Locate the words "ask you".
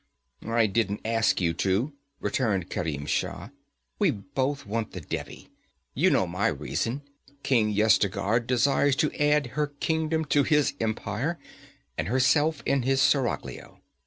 1.05-1.53